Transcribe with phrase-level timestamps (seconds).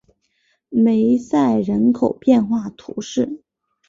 [0.69, 3.43] 梅塞人口变化图示